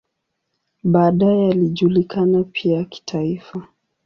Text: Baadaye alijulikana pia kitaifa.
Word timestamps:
Baadaye 0.83 1.51
alijulikana 1.51 2.43
pia 2.43 2.83
kitaifa. 2.83 3.67